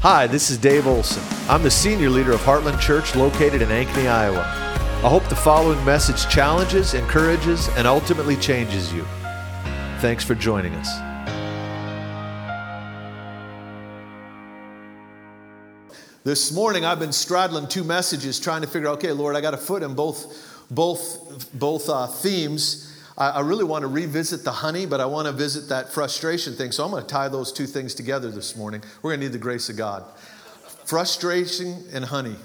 [0.00, 1.24] Hi, this is Dave Olson.
[1.48, 4.42] I'm the senior leader of Heartland Church located in Ankeny, Iowa.
[4.42, 9.04] I hope the following message challenges, encourages, and ultimately changes you.
[9.98, 10.88] Thanks for joining us.
[16.22, 19.54] This morning I've been straddling two messages trying to figure out, okay, Lord, I got
[19.54, 22.96] a foot in both, both, both uh, themes.
[23.18, 26.54] I, I really want to revisit the honey, but I want to visit that frustration
[26.54, 26.72] thing.
[26.72, 28.82] So I'm going to tie those two things together this morning.
[29.02, 30.04] We're going to need the grace of God.
[30.86, 32.36] Frustration and honey.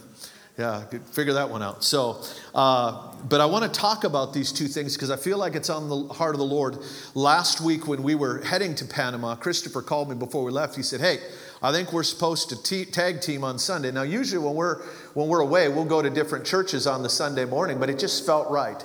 [0.58, 1.84] Yeah, figure that one out.
[1.84, 2.22] So,
[2.54, 5.72] uh, but I want to talk about these two things because I feel like it's
[5.72, 6.78] on the heart of the Lord.
[7.16, 10.76] Last week, when we were heading to Panama, Christopher called me before we left.
[10.76, 11.18] He said, Hey,
[11.64, 13.90] I think we're supposed to t- tag team on Sunday.
[13.90, 14.84] Now, usually when we're,
[15.16, 18.24] when we're away, we'll go to different churches on the Sunday morning, but it just
[18.24, 18.84] felt right.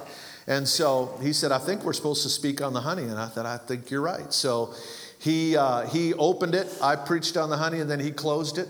[0.49, 3.03] And so he said, I think we're supposed to speak on the honey.
[3.03, 4.33] And I thought, I think you're right.
[4.33, 4.75] So
[5.19, 8.67] he, uh, he opened it, I preached on the honey, and then he closed it.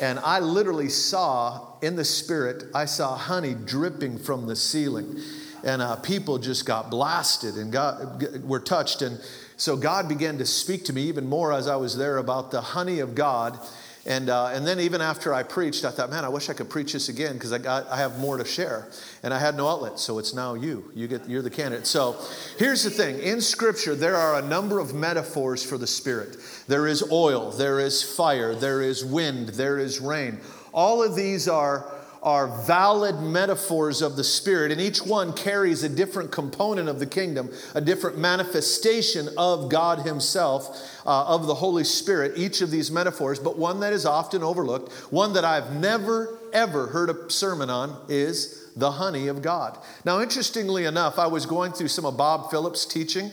[0.00, 5.20] And I literally saw in the spirit, I saw honey dripping from the ceiling.
[5.64, 9.02] And uh, people just got blasted and got, were touched.
[9.02, 9.20] And
[9.56, 12.60] so God began to speak to me even more as I was there about the
[12.60, 13.58] honey of God
[14.06, 16.70] and, uh, and then even after I preached, I thought, man, I wish I could
[16.70, 18.86] preach this again because I, got, I have more to share.
[19.24, 20.92] And I had no outlet, so it's now you.
[20.94, 21.88] you get, you're the candidate.
[21.88, 22.16] So
[22.56, 26.36] here's the thing in Scripture, there are a number of metaphors for the Spirit
[26.68, 30.38] there is oil, there is fire, there is wind, there is rain.
[30.72, 31.92] All of these are
[32.26, 37.06] are valid metaphors of the Spirit, and each one carries a different component of the
[37.06, 42.90] kingdom, a different manifestation of God Himself, uh, of the Holy Spirit, each of these
[42.90, 47.70] metaphors, but one that is often overlooked, one that I've never, ever heard a sermon
[47.70, 49.78] on is the honey of God.
[50.04, 53.30] Now, interestingly enough, I was going through some of Bob Phillips' teaching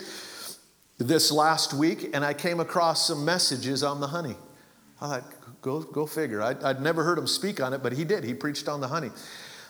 [0.98, 4.36] this last week, and I came across some messages on the honey.
[5.00, 6.42] I thought, Go, go figure.
[6.42, 8.22] I'd, I'd never heard him speak on it, but he did.
[8.22, 9.08] He preached on the honey.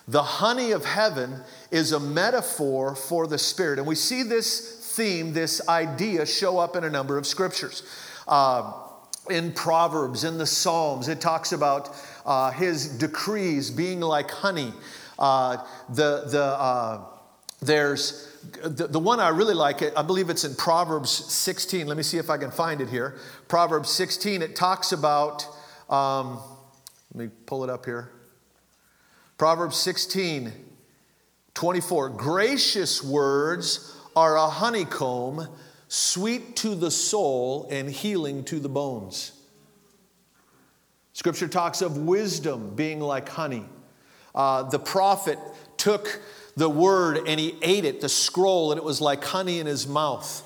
[0.09, 1.39] The honey of heaven
[1.71, 3.79] is a metaphor for the Spirit.
[3.79, 7.83] And we see this theme, this idea, show up in a number of scriptures.
[8.27, 8.73] Uh,
[9.29, 14.73] in Proverbs, in the Psalms, it talks about uh, his decrees being like honey.
[15.17, 17.05] Uh, the, the, uh,
[17.61, 18.24] there's
[18.63, 21.87] the, the one I really like, I believe it's in Proverbs 16.
[21.87, 23.15] Let me see if I can find it here.
[23.47, 25.47] Proverbs 16, it talks about
[25.89, 26.39] um,
[27.13, 28.09] let me pull it up here.
[29.37, 30.51] Proverbs 16,
[31.53, 32.09] 24.
[32.09, 35.47] Gracious words are a honeycomb,
[35.87, 39.33] sweet to the soul and healing to the bones.
[41.13, 43.65] Scripture talks of wisdom being like honey.
[44.33, 45.39] Uh, the prophet
[45.85, 46.19] took
[46.57, 49.85] the word and he ate it, the scroll, and it was like honey in his
[49.85, 50.41] mouth.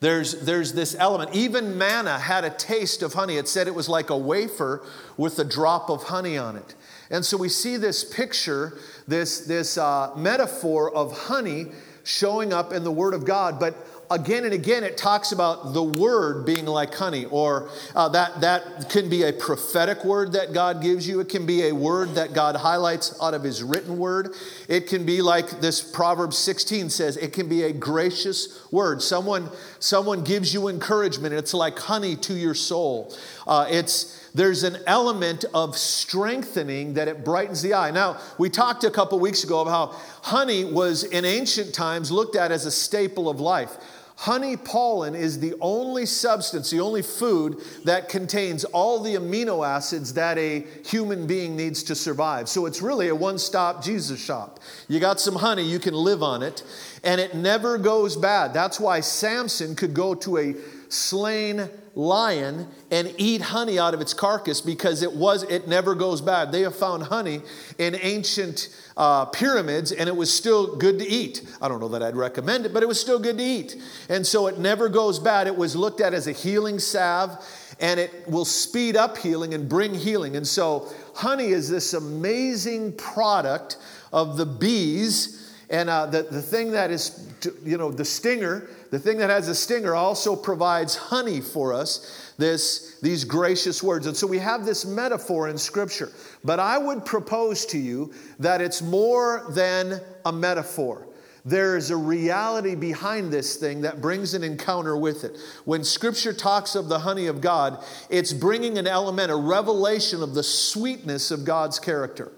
[0.00, 1.34] There's, there's this element.
[1.34, 3.38] Even manna had a taste of honey.
[3.38, 4.84] It said it was like a wafer
[5.16, 6.74] with a drop of honey on it.
[7.10, 8.76] And so we see this picture,
[9.08, 11.68] this, this uh, metaphor of honey
[12.04, 13.58] showing up in the Word of God.
[13.58, 13.74] But
[14.12, 18.90] again and again it talks about the word being like honey or uh, that, that
[18.90, 21.20] can be a prophetic word that god gives you.
[21.20, 24.34] It can be a word that god highlights out of his written word.
[24.68, 29.02] It can be like this proverbs 16 says it can be a gracious word.
[29.02, 31.34] Someone someone gives you encouragement.
[31.34, 33.14] It's like honey to your soul.
[33.46, 37.90] Uh, it's there's an element of strengthening that it brightens the eye.
[37.90, 42.34] Now, we talked a couple weeks ago about how honey was in ancient times looked
[42.34, 43.76] at as a staple of life.
[44.22, 50.14] Honey pollen is the only substance, the only food that contains all the amino acids
[50.14, 52.48] that a human being needs to survive.
[52.48, 54.60] So it's really a one stop Jesus shop.
[54.86, 56.62] You got some honey, you can live on it,
[57.02, 58.54] and it never goes bad.
[58.54, 60.54] That's why Samson could go to a
[60.88, 66.20] slain lion and eat honey out of its carcass because it was it never goes
[66.20, 66.50] bad.
[66.50, 67.42] They have found honey
[67.78, 71.42] in ancient uh, pyramids and it was still good to eat.
[71.60, 73.76] I don't know that I'd recommend it, but it was still good to eat.
[74.08, 75.46] And so it never goes bad.
[75.46, 77.38] It was looked at as a healing salve
[77.80, 80.36] and it will speed up healing and bring healing.
[80.36, 83.76] And so honey is this amazing product
[84.12, 85.52] of the bees.
[85.68, 87.28] And uh, the, the thing that is,
[87.64, 92.34] you know, the stinger, the thing that has a stinger also provides honey for us
[92.36, 94.06] this, these gracious words.
[94.06, 96.12] And so we have this metaphor in Scripture.
[96.44, 101.06] But I would propose to you that it's more than a metaphor.
[101.46, 105.38] There is a reality behind this thing that brings an encounter with it.
[105.64, 110.34] When Scripture talks of the honey of God, it's bringing an element, a revelation of
[110.34, 112.30] the sweetness of God's character,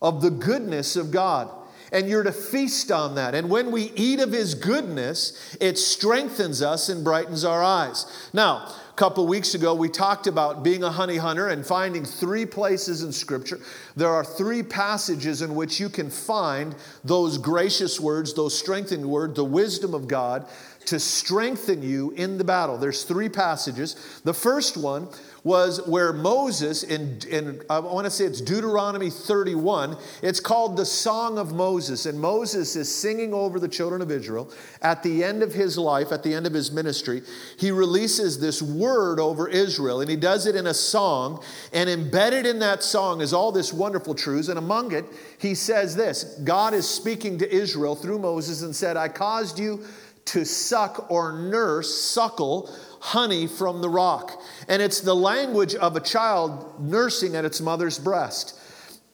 [0.00, 1.50] of the goodness of God
[1.94, 3.34] and you're to feast on that.
[3.34, 8.04] And when we eat of His goodness, it strengthens us and brightens our eyes.
[8.34, 12.46] Now, a couple weeks ago, we talked about being a honey hunter and finding three
[12.46, 13.60] places in Scripture.
[13.94, 16.74] There are three passages in which you can find
[17.04, 20.46] those gracious words, those strengthening words, the wisdom of God
[20.86, 22.76] to strengthen you in the battle.
[22.76, 24.20] There's three passages.
[24.24, 25.08] The first one
[25.44, 30.86] was where Moses, in, in I want to say it's Deuteronomy 31, it's called the
[30.86, 32.06] Song of Moses.
[32.06, 34.50] And Moses is singing over the children of Israel.
[34.80, 37.22] At the end of his life, at the end of his ministry,
[37.58, 41.44] he releases this word over Israel, and he does it in a song.
[41.74, 44.48] And embedded in that song is all this wonderful truths.
[44.48, 45.04] And among it,
[45.38, 49.84] he says this God is speaking to Israel through Moses and said, I caused you
[50.26, 54.40] to suck or nurse, suckle honey from the rock.
[54.66, 58.58] And it's the language of a child nursing at its mother's breast.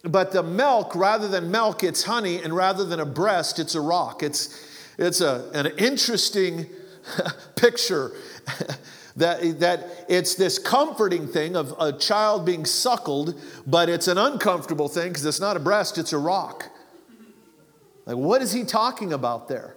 [0.04, 3.80] But the milk, rather than milk, it's honey, and rather than a breast, it's a
[3.80, 4.22] rock.
[4.22, 6.66] It's, it's a, an interesting
[7.56, 8.12] picture
[9.16, 14.88] that, that it's this comforting thing of a child being suckled, but it's an uncomfortable
[14.88, 16.70] thing because it's not a breast, it's a rock.
[18.06, 19.76] Like, what is he talking about there?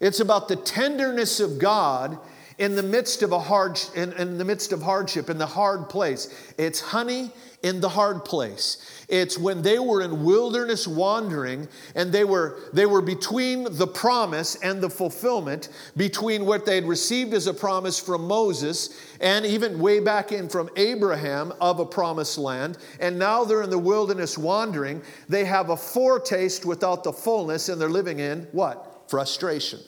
[0.00, 2.18] It's about the tenderness of God
[2.58, 5.88] in the midst of a hard in, in, the midst of hardship in the hard
[5.90, 6.54] place.
[6.56, 7.30] It's honey
[7.62, 9.04] in the hard place.
[9.08, 14.54] It's when they were in wilderness wandering and they were they were between the promise
[14.56, 19.78] and the fulfillment between what they had received as a promise from Moses and even
[19.78, 22.78] way back in from Abraham of a promised land.
[23.00, 25.02] And now they're in the wilderness wandering.
[25.28, 29.80] They have a foretaste without the fullness and they're living in what frustration.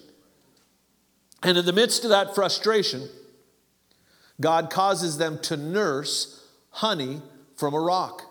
[1.43, 3.09] And in the midst of that frustration,
[4.41, 7.23] God causes them to nurse honey
[7.57, 8.23] from a rock.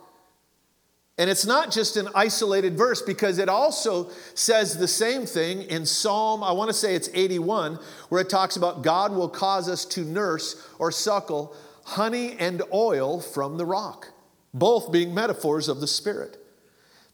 [1.18, 5.86] And it's not just an isolated verse because it also says the same thing in
[5.86, 7.80] Psalm, I want to say it's 81,
[8.10, 11.56] where it talks about God will cause us to nurse or suckle
[11.86, 14.10] honey and oil from the rock,
[14.54, 16.38] both being metaphors of the Spirit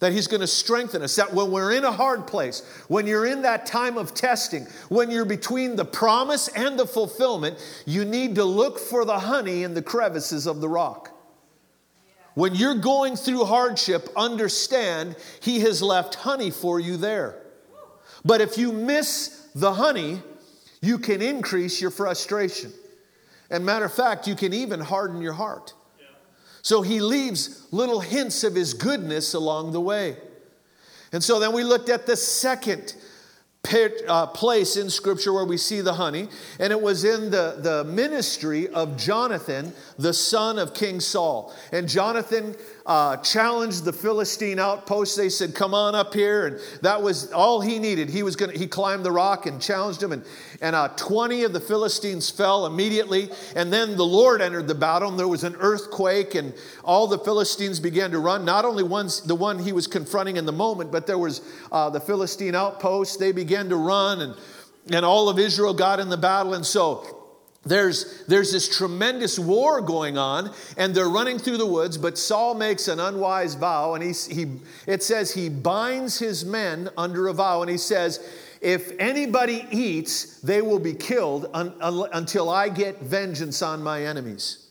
[0.04, 1.16] that He's going to strengthen us.
[1.16, 5.10] That when we're in a hard place, when you're in that time of testing, when
[5.10, 9.74] you're between the promise and the fulfillment, you need to look for the honey in
[9.74, 11.18] the crevices of the rock.
[12.34, 17.42] When you're going through hardship, understand He has left honey for you there.
[18.26, 20.22] But if you miss the honey,
[20.82, 22.74] you can increase your frustration.
[23.50, 25.74] And matter of fact, you can even harden your heart.
[26.64, 30.16] So he leaves little hints of his goodness along the way.
[31.12, 32.96] And so then we looked at the second
[34.08, 36.28] uh, place in Scripture where we see the honey,
[36.60, 41.54] and it was in the, the ministry of Jonathan, the son of King Saul.
[41.72, 45.16] And Jonathan uh, challenged the Philistine outposts.
[45.16, 48.10] They said, "Come on up here," and that was all he needed.
[48.10, 50.24] He was going to, he climbed the rock and challenged them, and
[50.62, 53.30] and uh, twenty of the Philistines fell immediately.
[53.56, 56.54] And then the Lord entered the battle, and there was an earthquake, and
[56.84, 58.44] all the Philistines began to run.
[58.44, 61.42] Not only one's the one he was confronting in the moment, but there was
[61.72, 63.16] uh, the Philistine outposts.
[63.16, 64.36] They began to run, and
[64.92, 67.23] and all of Israel got in the battle, and so
[67.66, 72.56] there's, there's this tremendous war going on, and they're running through the woods, but Saul
[72.56, 74.52] makes an unwise vow, and he, he,
[74.86, 78.20] it says he binds his men under a vow, and he says,
[78.60, 84.04] If anybody eats, they will be killed un, un, until I get vengeance on my
[84.04, 84.68] enemies.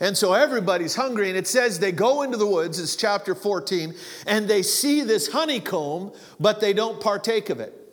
[0.00, 3.94] And so everybody's hungry, and it says they go into the woods, it's chapter 14,
[4.26, 7.85] and they see this honeycomb, but they don't partake of it.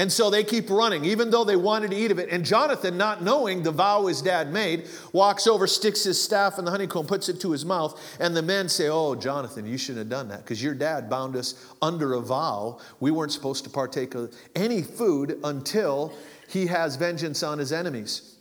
[0.00, 2.30] And so they keep running, even though they wanted to eat of it.
[2.30, 6.64] And Jonathan, not knowing the vow his dad made, walks over, sticks his staff in
[6.64, 8.00] the honeycomb, puts it to his mouth.
[8.18, 11.36] And the men say, Oh, Jonathan, you shouldn't have done that because your dad bound
[11.36, 12.78] us under a vow.
[13.00, 16.14] We weren't supposed to partake of any food until
[16.48, 18.38] he has vengeance on his enemies.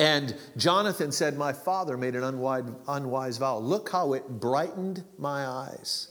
[0.00, 3.58] And Jonathan said, My father made an unwise, unwise vow.
[3.58, 6.08] Look how it brightened my eyes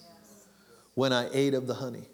[0.93, 2.07] when I ate of the honey.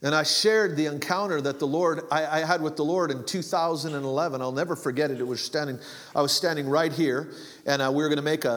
[0.00, 3.24] And I shared the encounter that the Lord I, I, had with the Lord in
[3.24, 4.40] 2011.
[4.40, 5.18] I'll never forget it.
[5.18, 5.80] It was standing,
[6.14, 7.32] I was standing right here,
[7.66, 8.48] and uh, we were going to make a,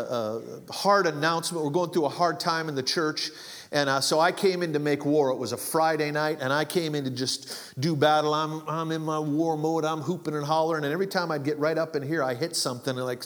[0.69, 1.65] a, hard announcement.
[1.65, 3.31] We're going through a hard time in the church,
[3.71, 5.31] and uh, so I came in to make war.
[5.31, 8.35] It was a Friday night, and I came in to just do battle.
[8.35, 9.83] I'm, I'm in my war mode.
[9.83, 12.55] I'm hooping and hollering, and every time I'd get right up in here, I hit
[12.55, 13.23] something like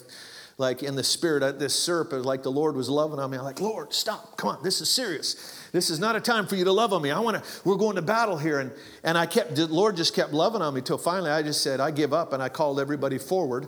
[0.57, 3.37] like in the spirit, uh, this serp, like the Lord was loving on me.
[3.37, 5.54] I'm like, Lord, stop, come on, this is serious.
[5.75, 7.11] This is not a time for you to love on me.
[7.11, 8.59] I want to, we're going to battle here.
[8.59, 8.71] And,
[9.03, 11.81] and I kept, the Lord just kept loving on me till finally I just said,
[11.81, 12.31] I give up.
[12.31, 13.67] And I called everybody forward.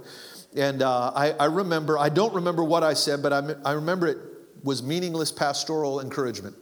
[0.55, 4.07] And uh, I, I remember, I don't remember what I said, but I, I remember
[4.07, 4.19] it
[4.63, 6.55] was meaningless pastoral encouragement.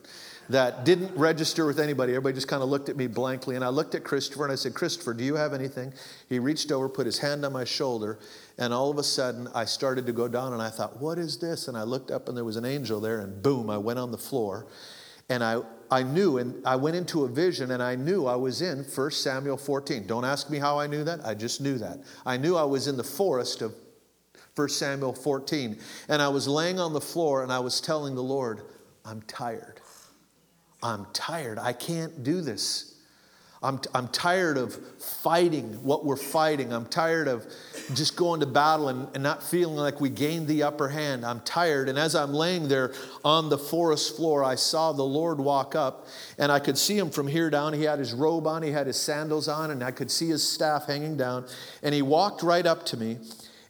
[0.50, 2.14] that didn't register with anybody.
[2.14, 3.56] Everybody just kind of looked at me blankly.
[3.56, 5.94] And I looked at Christopher and I said, Christopher, do you have anything?
[6.30, 8.20] He reached over, put his hand on my shoulder,
[8.58, 11.38] and all of a sudden I started to go down and I thought, what is
[11.40, 11.68] this?
[11.68, 14.12] And I looked up and there was an angel there, and boom, I went on
[14.12, 14.68] the floor.
[15.30, 18.62] And I, I knew, and I went into a vision, and I knew I was
[18.62, 20.06] in 1 Samuel 14.
[20.06, 22.00] Don't ask me how I knew that, I just knew that.
[22.26, 23.74] I knew I was in the forest of
[24.56, 25.78] 1 Samuel 14.
[26.08, 28.62] And I was laying on the floor and I was telling the Lord,
[29.04, 29.82] I'm tired.
[30.82, 31.60] I'm tired.
[31.60, 32.95] I can't do this.
[33.66, 36.72] I'm, I'm tired of fighting what we're fighting.
[36.72, 37.46] I'm tired of
[37.94, 41.26] just going to battle and, and not feeling like we gained the upper hand.
[41.26, 41.90] I'm tired.
[41.90, 42.94] And as I'm laying there
[43.24, 46.08] on the forest floor, I saw the Lord walk up
[46.38, 47.74] and I could see him from here down.
[47.74, 50.48] He had his robe on, he had his sandals on, and I could see his
[50.48, 51.46] staff hanging down.
[51.82, 53.18] And he walked right up to me.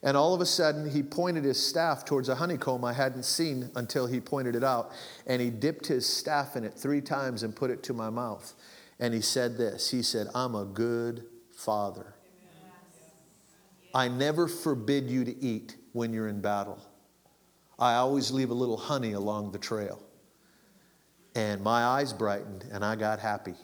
[0.04, 3.72] And all of a sudden, he pointed his staff towards a honeycomb I hadn't seen
[3.76, 4.92] until he pointed it out.
[5.26, 8.54] And he dipped his staff in it three times and put it to my mouth.
[9.00, 11.26] And he said this He said, I'm a good
[11.56, 12.16] father.
[13.94, 16.80] I never forbid you to eat when you're in battle.
[17.80, 20.02] I always leave a little honey along the trail.
[21.34, 23.56] And my eyes brightened and I got happy.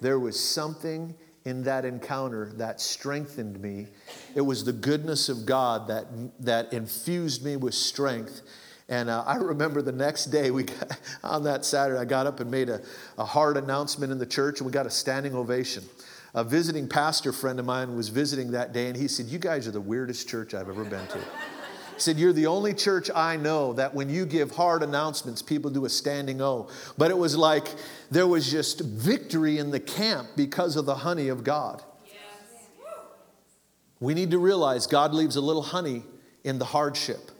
[0.00, 3.88] There was something in that encounter that strengthened me.
[4.34, 6.06] It was the goodness of God that,
[6.40, 8.42] that infused me with strength.
[8.92, 12.40] And uh, I remember the next day, we got, on that Saturday, I got up
[12.40, 12.82] and made a,
[13.16, 15.82] a hard announcement in the church, and we got a standing ovation.
[16.34, 19.66] A visiting pastor friend of mine was visiting that day, and he said, You guys
[19.66, 21.18] are the weirdest church I've ever been to.
[21.18, 25.70] He said, You're the only church I know that when you give hard announcements, people
[25.70, 26.68] do a standing O.
[26.98, 27.68] But it was like
[28.10, 31.82] there was just victory in the camp because of the honey of God.
[34.00, 36.02] We need to realize God leaves a little honey
[36.44, 37.30] in the hardship,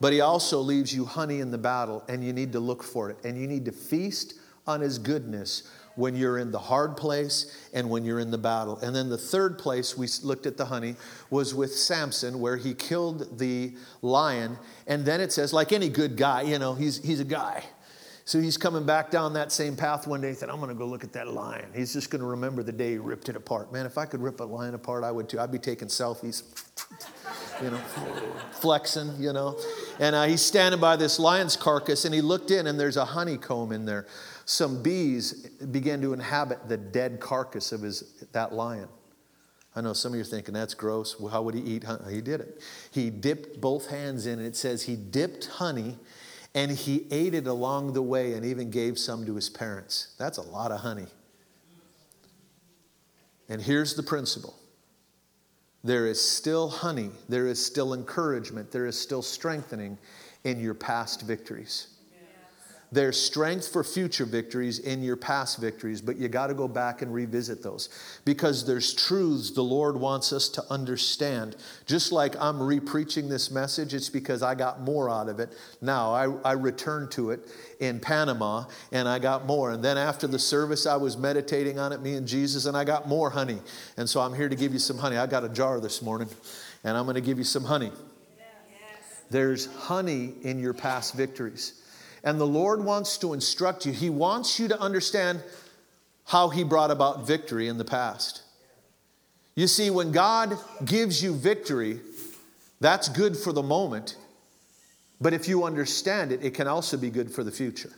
[0.00, 3.10] but He also leaves you honey in the battle, and you need to look for
[3.10, 3.16] it.
[3.24, 4.34] And you need to feast
[4.66, 5.64] on His goodness
[5.96, 8.78] when you're in the hard place and when you're in the battle.
[8.78, 10.96] And then the third place we looked at the honey
[11.30, 14.58] was with Samson, where he killed the lion.
[14.86, 17.64] And then it says, like any good guy, you know, he's, he's a guy.
[18.26, 20.28] So he's coming back down that same path one day.
[20.28, 21.66] He said, I'm going to go look at that lion.
[21.74, 23.70] He's just going to remember the day he ripped it apart.
[23.70, 25.38] Man, if I could rip a lion apart, I would too.
[25.38, 26.42] I'd be taking selfies,
[27.62, 27.76] you know,
[28.52, 29.58] flexing, you know.
[30.00, 33.04] And uh, he's standing by this lion's carcass and he looked in and there's a
[33.04, 34.06] honeycomb in there
[34.44, 38.88] some bees began to inhabit the dead carcass of his, that lion.
[39.76, 41.18] I know some of you are thinking that's gross.
[41.18, 42.14] Well, how would he eat honey?
[42.14, 42.62] He did it.
[42.92, 45.96] He dipped both hands in, and it says he dipped honey
[46.54, 50.14] and he ate it along the way and even gave some to his parents.
[50.18, 51.06] That's a lot of honey.
[53.48, 54.54] And here's the principle
[55.82, 59.98] there is still honey, there is still encouragement, there is still strengthening
[60.44, 61.93] in your past victories.
[62.94, 67.02] There's strength for future victories in your past victories, but you got to go back
[67.02, 67.88] and revisit those
[68.24, 71.56] because there's truths the Lord wants us to understand.
[71.86, 75.56] Just like I'm repreaching this message, it's because I got more out of it.
[75.80, 77.40] Now I, I returned to it
[77.80, 79.72] in Panama and I got more.
[79.72, 82.84] And then after the service, I was meditating on it, me and Jesus, and I
[82.84, 83.58] got more honey.
[83.96, 85.16] And so I'm here to give you some honey.
[85.16, 86.28] I got a jar this morning
[86.84, 87.90] and I'm going to give you some honey.
[89.30, 91.80] There's honey in your past victories.
[92.24, 93.92] And the Lord wants to instruct you.
[93.92, 95.42] He wants you to understand
[96.24, 98.42] how He brought about victory in the past.
[99.54, 102.00] You see, when God gives you victory,
[102.80, 104.16] that's good for the moment.
[105.20, 107.92] But if you understand it, it can also be good for the future.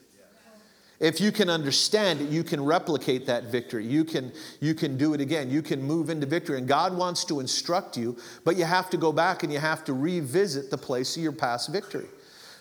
[0.98, 3.86] If you can understand it, you can replicate that victory.
[3.86, 5.50] You can, you can do it again.
[5.50, 6.58] You can move into victory.
[6.58, 9.84] And God wants to instruct you, but you have to go back and you have
[9.84, 12.06] to revisit the place of your past victory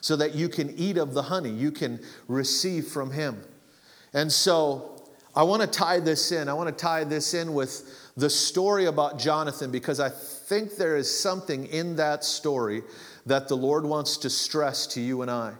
[0.05, 3.41] so that you can eat of the honey, you can receive from Him.
[4.13, 5.03] And so
[5.35, 6.47] I want to tie this in.
[6.47, 10.95] I want to tie this in with the story about Jonathan because I think there
[10.95, 12.83] is something in that story
[13.25, 15.53] that the Lord wants to stress to you and I.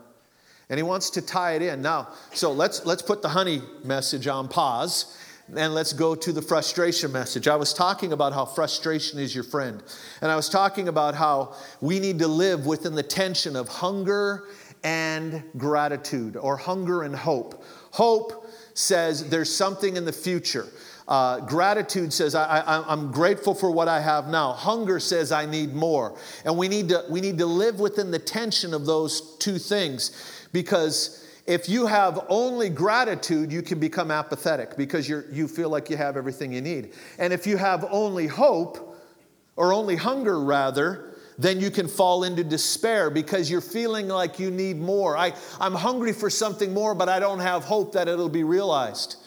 [0.69, 1.81] And he wants to tie it in.
[1.81, 5.17] Now, so let's let's put the honey message on pause
[5.53, 7.47] and let's go to the frustration message.
[7.47, 9.83] I was talking about how frustration is your friend.
[10.21, 14.45] And I was talking about how we need to live within the tension of hunger
[14.83, 17.63] and gratitude, or hunger and hope.
[17.91, 20.67] Hope says there's something in the future.
[21.07, 24.53] Uh, gratitude says I, am grateful for what I have now.
[24.53, 28.19] Hunger says I need more, and we need to we need to live within the
[28.19, 34.77] tension of those two things, because if you have only gratitude, you can become apathetic
[34.77, 36.93] because you you feel like you have everything you need.
[37.19, 38.95] And if you have only hope,
[39.55, 44.51] or only hunger rather, then you can fall into despair because you're feeling like you
[44.51, 45.17] need more.
[45.17, 49.17] I, I'm hungry for something more, but I don't have hope that it'll be realized.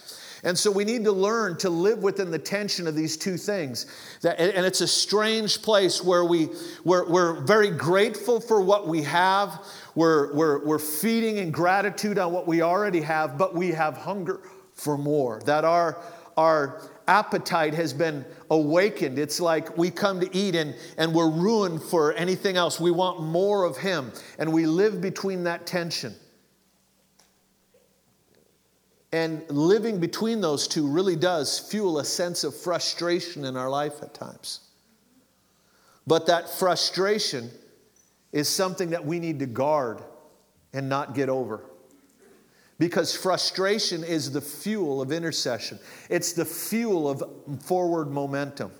[0.44, 3.86] And so we need to learn to live within the tension of these two things.
[4.22, 6.50] That, and it's a strange place where we,
[6.84, 9.64] we're, we're very grateful for what we have.
[9.98, 14.40] We're, we're, we're feeding in gratitude on what we already have, but we have hunger
[14.72, 15.42] for more.
[15.44, 16.00] That our,
[16.36, 19.18] our appetite has been awakened.
[19.18, 22.78] It's like we come to eat and, and we're ruined for anything else.
[22.78, 24.12] We want more of Him.
[24.38, 26.14] And we live between that tension.
[29.10, 34.00] And living between those two really does fuel a sense of frustration in our life
[34.00, 34.60] at times.
[36.06, 37.50] But that frustration
[38.32, 40.02] is something that we need to guard
[40.72, 41.64] and not get over.
[42.78, 47.22] Because frustration is the fuel of intercession, it's the fuel of
[47.62, 48.70] forward momentum.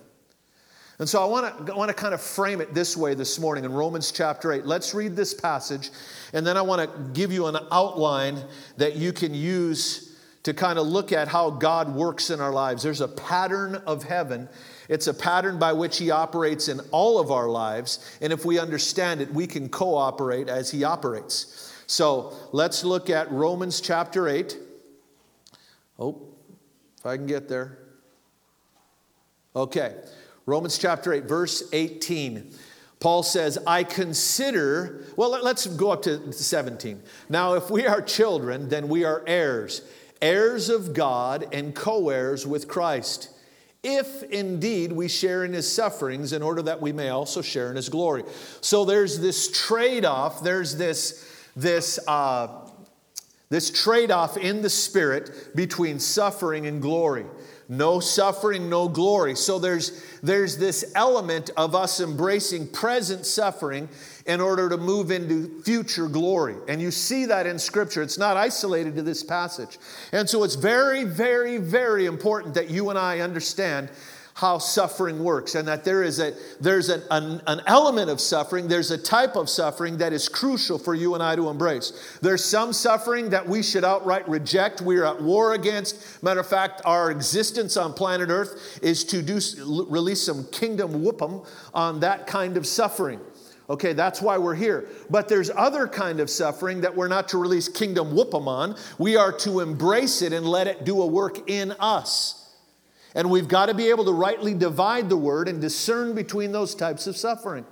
[0.99, 3.39] And so I want to, I want to kind of frame it this way this
[3.39, 4.65] morning in Romans chapter 8.
[4.65, 5.91] Let's read this passage,
[6.33, 8.37] and then I want to give you an outline
[8.75, 12.83] that you can use to kind of look at how God works in our lives.
[12.83, 14.49] There's a pattern of heaven.
[14.89, 18.17] It's a pattern by which He operates in all of our lives.
[18.19, 21.73] And if we understand it, we can cooperate as He operates.
[21.85, 24.57] So let's look at Romans chapter 8.
[25.99, 26.19] Oh,
[26.97, 27.77] if I can get there.
[29.55, 29.95] Okay,
[30.45, 32.51] Romans chapter 8, verse 18.
[32.99, 37.01] Paul says, I consider, well, let's go up to 17.
[37.29, 39.81] Now, if we are children, then we are heirs,
[40.21, 43.29] heirs of God and co heirs with Christ.
[43.81, 47.77] If indeed we share in his sufferings, in order that we may also share in
[47.77, 48.23] his glory.
[48.61, 52.47] So there's this trade off, there's this this, uh,
[53.49, 57.25] this trade off in the spirit between suffering and glory.
[57.71, 59.35] No suffering, no glory.
[59.35, 63.87] So there's, there's this element of us embracing present suffering
[64.25, 66.55] in order to move into future glory.
[66.67, 68.01] And you see that in Scripture.
[68.01, 69.77] It's not isolated to this passage.
[70.11, 73.89] And so it's very, very, very important that you and I understand
[74.39, 78.69] how suffering works and that there is a there's an, an, an, element of suffering
[78.69, 82.43] there's a type of suffering that is crucial for you and i to embrace there's
[82.43, 87.11] some suffering that we should outright reject we're at war against matter of fact our
[87.11, 89.39] existence on planet earth is to do
[89.89, 93.19] release some kingdom whoopum on that kind of suffering
[93.69, 94.87] Okay, that's why we're here.
[95.11, 98.75] But there's other kind of suffering that we're not to release kingdom whoopum on.
[98.97, 102.48] We are to embrace it and let it do a work in us.
[103.15, 106.75] And we've got to be able to rightly divide the word and discern between those
[106.75, 107.65] types of suffering.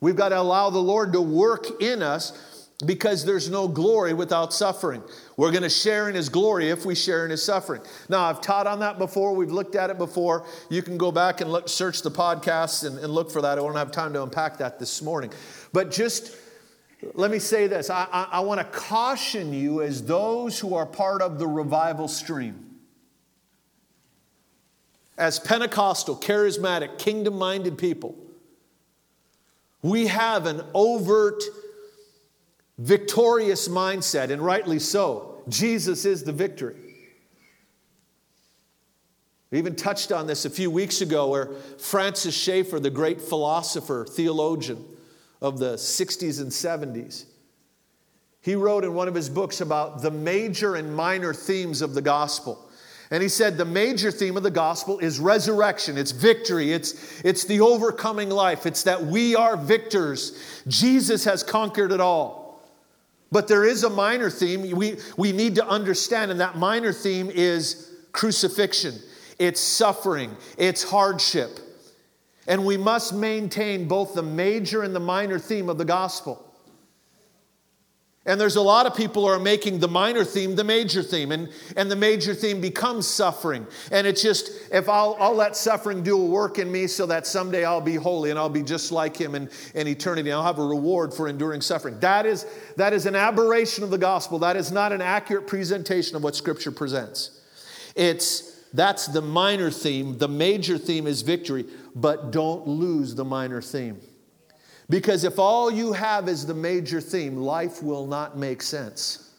[0.00, 4.52] We've got to allow the Lord to work in us because there's no glory without
[4.52, 5.02] suffering.
[5.36, 7.82] We're going to share in His glory if we share in His suffering.
[8.08, 9.34] Now, I've taught on that before.
[9.34, 10.46] We've looked at it before.
[10.70, 13.58] You can go back and look, search the podcasts and, and look for that.
[13.58, 15.32] I won't have time to unpack that this morning.
[15.72, 16.36] But just
[17.14, 20.86] let me say this I, I, I want to caution you as those who are
[20.86, 22.67] part of the revival stream
[25.18, 28.16] as Pentecostal, charismatic, kingdom minded people,
[29.82, 31.42] we have an overt,
[32.78, 35.42] victorious mindset, and rightly so.
[35.48, 36.76] Jesus is the victory.
[39.50, 41.46] We even touched on this a few weeks ago where
[41.78, 44.84] Francis Schaeffer, the great philosopher, theologian
[45.40, 47.24] of the 60s and 70s,
[48.40, 52.02] he wrote in one of his books about the major and minor themes of the
[52.02, 52.67] gospel.
[53.10, 57.44] And he said the major theme of the gospel is resurrection, it's victory, it's, it's
[57.44, 60.62] the overcoming life, it's that we are victors.
[60.66, 62.62] Jesus has conquered it all.
[63.30, 67.30] But there is a minor theme we, we need to understand, and that minor theme
[67.30, 68.94] is crucifixion,
[69.38, 71.60] it's suffering, it's hardship.
[72.46, 76.47] And we must maintain both the major and the minor theme of the gospel.
[78.28, 81.32] And there's a lot of people who are making the minor theme the major theme,
[81.32, 83.66] and, and the major theme becomes suffering.
[83.90, 87.26] And it's just, if I'll, I'll let suffering do a work in me so that
[87.26, 90.30] someday I'll be holy and I'll be just like him in, in eternity.
[90.30, 91.98] I'll have a reward for enduring suffering.
[92.00, 94.38] That is, that is an aberration of the gospel.
[94.40, 97.40] That is not an accurate presentation of what Scripture presents.
[97.96, 100.18] It's, that's the minor theme.
[100.18, 101.64] The major theme is victory,
[101.94, 104.02] but don't lose the minor theme.
[104.90, 109.34] Because if all you have is the major theme, life will not make sense.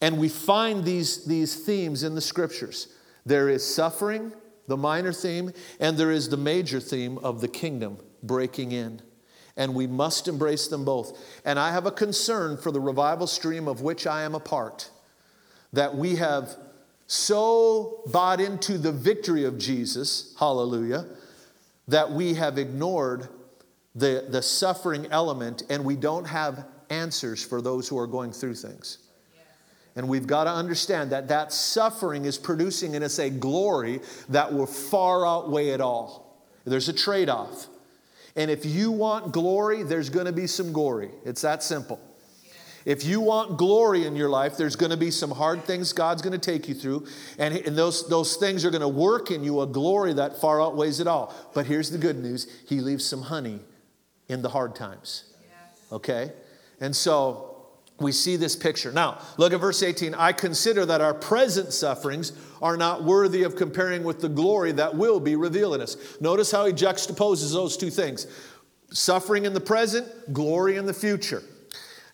[0.00, 2.88] And we find these, these themes in the scriptures.
[3.24, 4.32] There is suffering,
[4.66, 9.00] the minor theme, and there is the major theme of the kingdom breaking in.
[9.56, 11.18] And we must embrace them both.
[11.44, 14.90] And I have a concern for the revival stream of which I am a part,
[15.72, 16.56] that we have
[17.06, 21.06] so bought into the victory of Jesus, hallelujah,
[21.88, 23.28] that we have ignored
[23.96, 28.54] the, the suffering element, and we don't have answers for those who are going through
[28.54, 28.98] things.
[29.96, 34.52] And we've got to understand that that suffering is producing in us a glory that
[34.52, 36.38] will far outweigh it all.
[36.66, 37.68] There's a trade off.
[38.36, 41.10] And if you want glory, there's going to be some glory.
[41.24, 41.98] It's that simple.
[42.84, 46.20] If you want glory in your life, there's going to be some hard things God's
[46.20, 47.06] going to take you through.
[47.38, 50.60] And, and those, those things are going to work in you a glory that far
[50.60, 51.34] outweighs it all.
[51.54, 53.60] But here's the good news He leaves some honey
[54.28, 55.24] in the hard times.
[55.92, 56.32] Okay?
[56.80, 57.56] And so
[57.98, 58.92] we see this picture.
[58.92, 60.14] Now, look at verse 18.
[60.14, 64.96] I consider that our present sufferings are not worthy of comparing with the glory that
[64.96, 65.96] will be revealed in us.
[66.20, 68.26] Notice how he juxtaposes those two things
[68.90, 71.42] suffering in the present, glory in the future.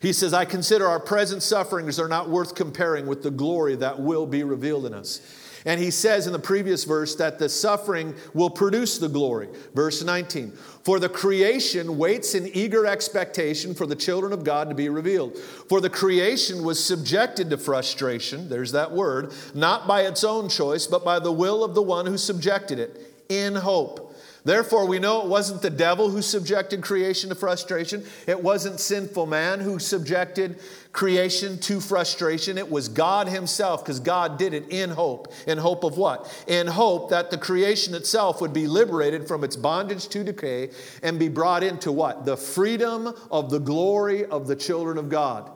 [0.00, 4.00] He says, I consider our present sufferings are not worth comparing with the glory that
[4.00, 5.20] will be revealed in us.
[5.64, 9.48] And he says in the previous verse that the suffering will produce the glory.
[9.74, 14.74] Verse 19 For the creation waits in eager expectation for the children of God to
[14.74, 15.38] be revealed.
[15.68, 20.86] For the creation was subjected to frustration, there's that word, not by its own choice,
[20.86, 24.12] but by the will of the one who subjected it, in hope
[24.44, 28.04] Therefore, we know it wasn't the devil who subjected creation to frustration.
[28.26, 30.58] It wasn't sinful man who subjected
[30.92, 32.58] creation to frustration.
[32.58, 35.32] It was God Himself, because God did it in hope.
[35.46, 36.44] In hope of what?
[36.46, 40.70] In hope that the creation itself would be liberated from its bondage to decay
[41.02, 42.24] and be brought into what?
[42.24, 45.50] The freedom of the glory of the children of God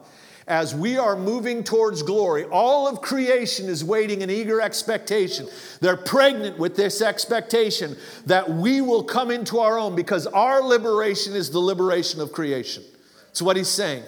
[0.49, 5.49] as we are moving towards glory, all of creation is waiting in eager expectation.
[5.81, 7.97] They're pregnant with this expectation
[8.27, 12.85] that we will come into our own because our liberation is the liberation of creation.
[13.27, 14.05] That's what he's saying.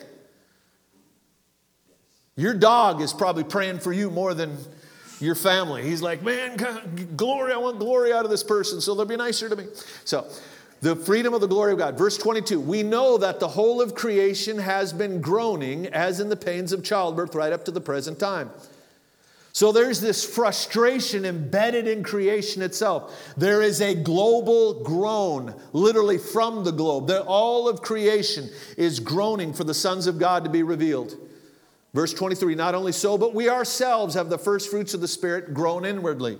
[2.38, 4.56] Your dog is probably praying for you more than
[5.18, 5.82] your family.
[5.82, 6.56] He's like, man,
[7.16, 9.66] glory, I want glory out of this person, so they'll be nicer to me.
[10.04, 10.24] So,
[10.80, 11.98] the freedom of the glory of God.
[11.98, 16.36] Verse 22 We know that the whole of creation has been groaning as in the
[16.36, 18.50] pains of childbirth right up to the present time.
[19.52, 23.34] So there's this frustration embedded in creation itself.
[23.36, 27.10] There is a global groan, literally from the globe.
[27.26, 31.16] All of creation is groaning for the sons of God to be revealed.
[31.94, 35.54] Verse 23 Not only so, but we ourselves have the first fruits of the Spirit
[35.54, 36.38] groan inwardly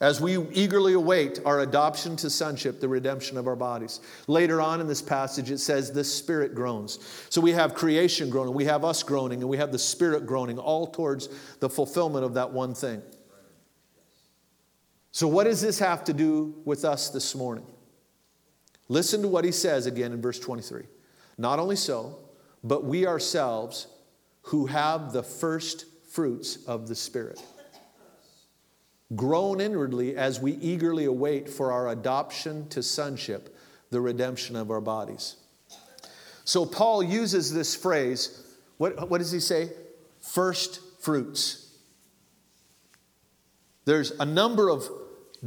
[0.00, 4.00] as we eagerly await our adoption to sonship, the redemption of our bodies.
[4.28, 7.26] Later on in this passage, it says the Spirit groans.
[7.30, 10.58] So we have creation groaning, we have us groaning, and we have the Spirit groaning,
[10.58, 13.02] all towards the fulfillment of that one thing.
[15.10, 17.66] So, what does this have to do with us this morning?
[18.88, 20.84] Listen to what he says again in verse 23.
[21.38, 22.18] Not only so,
[22.62, 23.88] but we ourselves
[24.48, 27.40] who have the first fruits of the Spirit
[29.14, 33.56] groan inwardly as we eagerly await for our adoption to sonship,
[33.90, 35.36] the redemption of our bodies.
[36.44, 38.42] So Paul uses this phrase.
[38.76, 39.70] What, what does he say?
[40.20, 41.74] First fruits.
[43.84, 44.88] There's a number of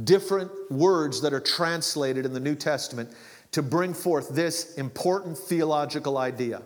[0.02, 3.10] different words that are translated in the New Testament
[3.52, 6.62] to bring forth this important theological idea.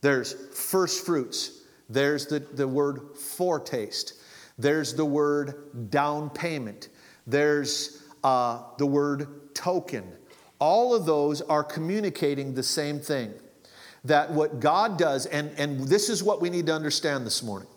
[0.00, 4.14] There's first fruits, there's the, the word foretaste,
[4.58, 6.88] there's the word down payment.
[7.26, 10.04] There's uh, the word token.
[10.58, 13.32] All of those are communicating the same thing.
[14.04, 17.68] That what God does, and, and this is what we need to understand this morning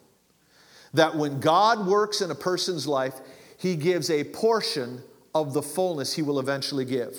[0.93, 3.15] that when God works in a person's life,
[3.57, 5.01] he gives a portion
[5.33, 7.17] of the fullness he will eventually give.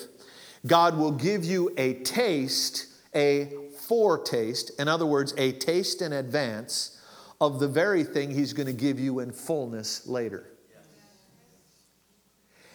[0.65, 3.51] God will give you a taste, a
[3.87, 7.01] foretaste, in other words, a taste in advance
[7.39, 10.51] of the very thing He's going to give you in fullness later.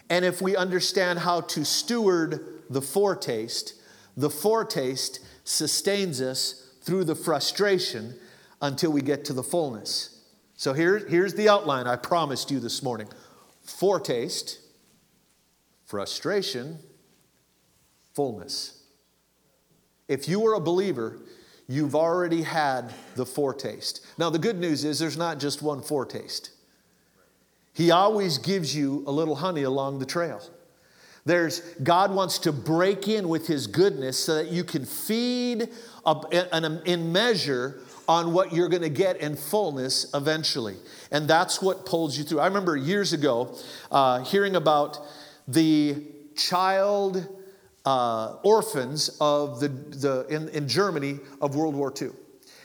[0.08, 3.74] And if we understand how to steward the foretaste,
[4.16, 8.14] the foretaste sustains us through the frustration
[8.60, 10.24] until we get to the fullness.
[10.56, 13.08] So here, here's the outline I promised you this morning
[13.62, 14.58] foretaste,
[15.86, 16.78] frustration,
[18.14, 18.79] fullness.
[20.10, 21.18] If you are a believer,
[21.68, 24.04] you've already had the foretaste.
[24.18, 26.50] Now, the good news is there's not just one foretaste,
[27.72, 30.42] He always gives you a little honey along the trail.
[31.24, 35.68] There's God wants to break in with His goodness so that you can feed
[36.04, 40.74] in measure on what you're going to get in fullness eventually.
[41.12, 42.40] And that's what pulls you through.
[42.40, 43.56] I remember years ago
[43.92, 44.98] uh, hearing about
[45.46, 46.02] the
[46.34, 47.28] child
[47.84, 52.10] uh, orphans of the, the, in, in Germany of World War II.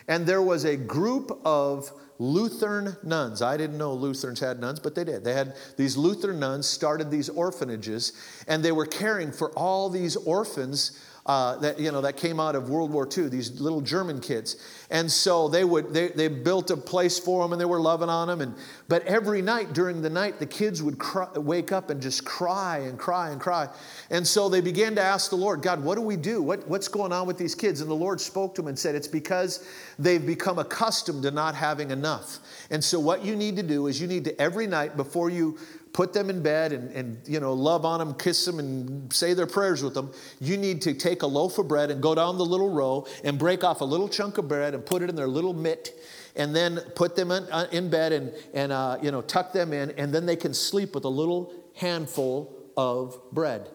[0.08, 3.41] And there was a group of Lutheran nuns.
[3.41, 5.23] I didn't know Lutherans had nuns, but they did.
[5.23, 8.13] They had these Lutheran nuns started these orphanages,
[8.47, 12.56] and they were caring for all these orphans uh, that you know that came out
[12.56, 13.30] of World War II.
[13.30, 14.58] These little German kids,
[14.92, 18.10] and so they would they, they built a place for them, and they were loving
[18.10, 18.42] on them.
[18.42, 18.56] And
[18.88, 22.80] but every night during the night, the kids would cry, wake up and just cry
[22.80, 23.70] and cry and cry.
[24.12, 26.42] And so they began to ask the Lord, God, what do we do?
[26.42, 27.82] What, what's going on with these kids?
[27.82, 31.56] And the Lord spoke to them and said, It's because they've become accustomed to not
[31.56, 32.40] having enough.
[32.70, 35.58] And so what you need to do is you need to every night before you
[35.95, 39.34] put them in bed and, and you know love on them kiss them and say
[39.34, 42.38] their prayers with them you need to take a loaf of bread and go down
[42.38, 45.15] the little row and break off a little chunk of bread and put it in
[45.15, 45.97] their little mitt
[46.36, 49.71] and then put them in, uh, in bed and, and uh, you know tuck them
[49.71, 53.69] in and then they can sleep with a little handful of bread.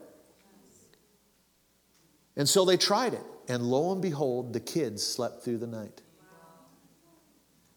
[2.37, 3.25] And so they tried it.
[3.49, 6.03] And lo and behold the kids slept through the night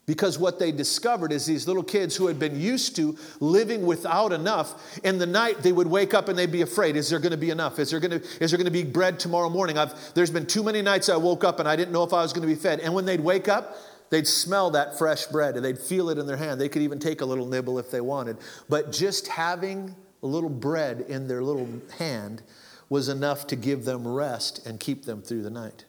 [0.06, 4.32] because what they discovered is these little kids who had been used to living without
[4.32, 7.32] enough, in the night they would wake up and they'd be afraid, is there going
[7.32, 7.78] to be enough?
[7.78, 9.78] Is there going to, is there going to be bread tomorrow morning?
[9.78, 12.22] I've, there's been too many nights I woke up and I didn't know if I
[12.22, 12.80] was going to be fed.
[12.80, 13.76] And when they'd wake up,
[14.10, 16.60] they'd smell that fresh bread and they'd feel it in their hand.
[16.60, 18.36] They could even take a little nibble if they wanted.
[18.68, 22.42] But just having a little bread in their little hand
[22.90, 25.86] was enough to give them rest and keep them through the night.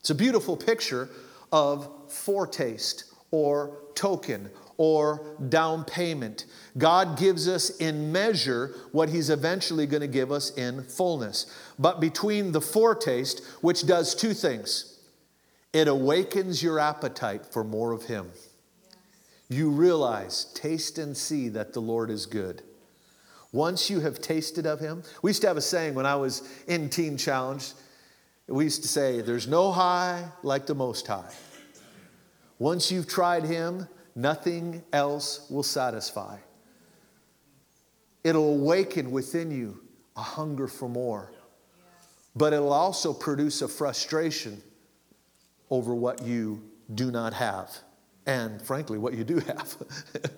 [0.00, 1.08] It's a beautiful picture
[1.52, 6.46] of foretaste or token or down payment.
[6.78, 11.52] God gives us in measure what He's eventually going to give us in fullness.
[11.78, 14.94] But between the foretaste, which does two things
[15.74, 18.30] it awakens your appetite for more of Him.
[19.50, 22.62] You realize, taste and see that the Lord is good.
[23.52, 26.48] Once you have tasted of Him, we used to have a saying when I was
[26.66, 27.72] in Teen Challenge.
[28.48, 31.30] We used to say, There's no high like the Most High.
[32.58, 36.38] Once you've tried Him, nothing else will satisfy.
[38.24, 39.80] It'll awaken within you
[40.16, 41.30] a hunger for more,
[42.34, 44.60] but it'll also produce a frustration
[45.70, 46.62] over what you
[46.94, 47.76] do not have,
[48.26, 49.76] and frankly, what you do have.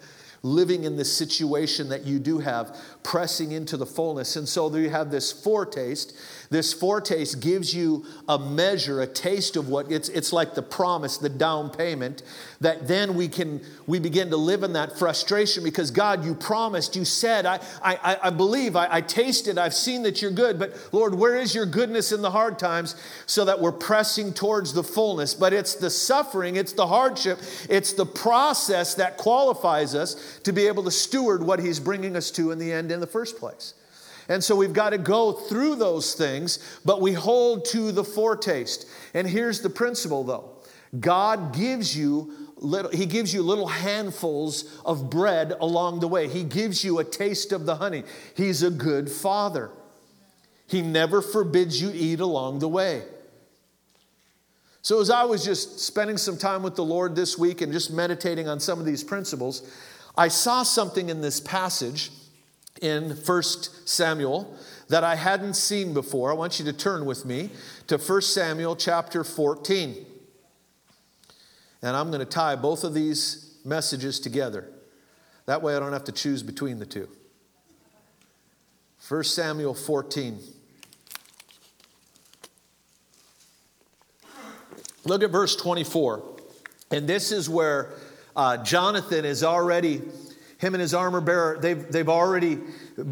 [0.42, 4.36] living in the situation that you do have, pressing into the fullness.
[4.36, 6.16] And so you have this foretaste.
[6.48, 11.18] This foretaste gives you a measure, a taste of what it's, it's like the promise,
[11.18, 12.22] the down payment,
[12.60, 16.94] that then we can we begin to live in that frustration because God, you promised,
[16.94, 20.76] you said, I, I, I believe, I, I tasted, I've seen that you're good, but
[20.92, 24.84] Lord, where is your goodness in the hard times so that we're pressing towards the
[24.84, 25.32] fullness?
[25.32, 27.38] But it's the suffering, it's the hardship,
[27.70, 32.30] it's the process that qualifies us to be able to steward what He's bringing us
[32.32, 33.72] to in the end in the first place.
[34.28, 38.86] And so we've got to go through those things, but we hold to the foretaste.
[39.14, 40.59] And here's the principle though
[40.98, 46.42] God gives you little, He gives you little handfuls of bread along the way, He
[46.42, 48.04] gives you a taste of the honey.
[48.36, 49.70] He's a good father.
[50.66, 53.02] He never forbids you eat along the way.
[54.82, 57.92] So, as I was just spending some time with the Lord this week and just
[57.92, 59.70] meditating on some of these principles,
[60.16, 62.10] I saw something in this passage
[62.80, 63.42] in 1
[63.84, 64.56] Samuel
[64.88, 66.30] that I hadn't seen before.
[66.30, 67.50] I want you to turn with me
[67.88, 70.06] to 1 Samuel chapter 14.
[71.82, 74.68] And I'm going to tie both of these messages together.
[75.46, 77.08] That way I don't have to choose between the two.
[79.08, 80.38] 1 Samuel 14.
[85.04, 86.22] Look at verse 24.
[86.90, 87.94] And this is where
[88.36, 90.02] uh, Jonathan is already,
[90.60, 92.58] him and his armor bearer, they've, they've already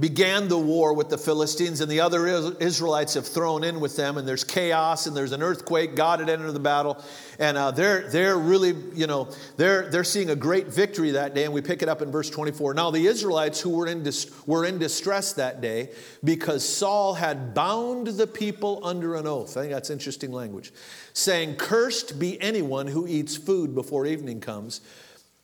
[0.00, 2.26] began the war with the Philistines, and the other
[2.60, 5.96] Israelites have thrown in with them, and there's chaos and there's an earthquake.
[5.96, 7.02] God had entered the battle,
[7.38, 11.44] and uh, they're they're really you know they're they're seeing a great victory that day,
[11.44, 12.74] and we pick it up in verse 24.
[12.74, 15.88] Now the Israelites who were in dis- were in distress that day
[16.22, 19.56] because Saul had bound the people under an oath.
[19.56, 20.70] I think that's interesting language,
[21.14, 24.82] saying, "Cursed be anyone who eats food before evening comes."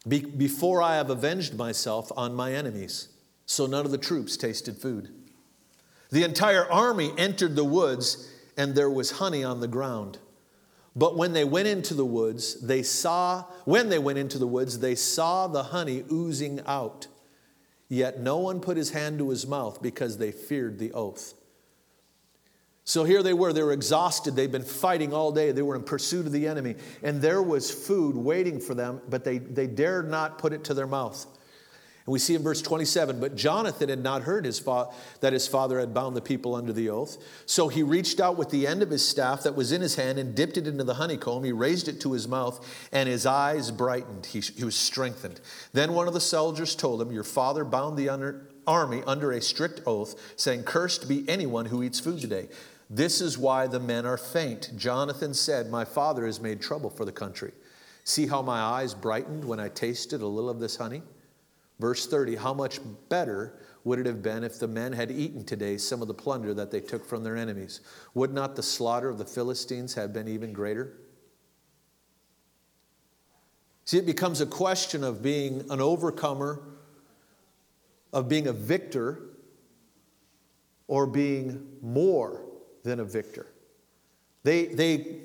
[0.06, 3.08] Be, before I have avenged myself on my enemies.
[3.46, 5.10] So none of the troops tasted food.
[6.10, 10.18] The entire army entered the woods, and there was honey on the ground.
[10.96, 14.78] But when they went into the woods, they saw, when they went into the woods,
[14.78, 17.08] they saw the honey oozing out.
[17.88, 21.34] Yet no one put his hand to his mouth because they feared the oath.
[22.84, 24.36] So here they were, they were exhausted.
[24.36, 25.52] They'd been fighting all day.
[25.52, 26.76] They were in pursuit of the enemy.
[27.02, 30.74] And there was food waiting for them, but they, they dared not put it to
[30.74, 31.26] their mouth.
[32.06, 34.88] And we see in verse 27 but Jonathan had not heard his fa-
[35.20, 37.16] that his father had bound the people under the oath.
[37.46, 40.18] So he reached out with the end of his staff that was in his hand
[40.18, 41.44] and dipped it into the honeycomb.
[41.44, 44.26] He raised it to his mouth, and his eyes brightened.
[44.26, 45.40] He, he was strengthened.
[45.72, 49.40] Then one of the soldiers told him, Your father bound the under, army under a
[49.40, 52.48] strict oath, saying, Cursed be anyone who eats food today.
[52.90, 54.72] This is why the men are faint.
[54.76, 57.52] Jonathan said, My father has made trouble for the country.
[58.04, 61.02] See how my eyes brightened when I tasted a little of this honey?
[61.80, 65.78] Verse 30 How much better would it have been if the men had eaten today
[65.78, 67.80] some of the plunder that they took from their enemies?
[68.12, 70.98] Would not the slaughter of the Philistines have been even greater?
[73.86, 76.62] See, it becomes a question of being an overcomer,
[78.12, 79.20] of being a victor,
[80.86, 82.43] or being more
[82.84, 83.46] than a victor.
[84.44, 85.18] They, they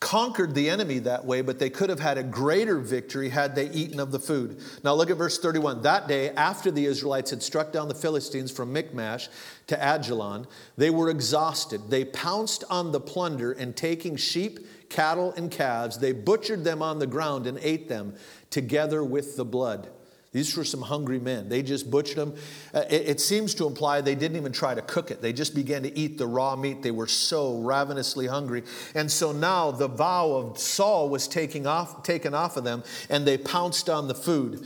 [0.00, 3.70] conquered the enemy that way, but they could have had a greater victory had they
[3.70, 4.60] eaten of the food.
[4.82, 5.82] Now look at verse 31.
[5.82, 9.28] That day, after the Israelites had struck down the Philistines from Michmash
[9.68, 11.90] to Ajalon, they were exhausted.
[11.90, 16.98] They pounced on the plunder and taking sheep, cattle, and calves, they butchered them on
[16.98, 18.14] the ground and ate them
[18.48, 19.90] together with the blood.
[20.32, 21.48] These were some hungry men.
[21.48, 22.34] They just butchered them.
[22.72, 25.20] Uh, it, it, seems to imply they didn't even try to cook it.
[25.20, 26.82] They just began to eat the raw meat.
[26.82, 28.62] They were so ravenously hungry.
[28.94, 33.26] And so now the vow of Saul was taking off, taken off of them, and
[33.26, 34.64] they pounced on the food.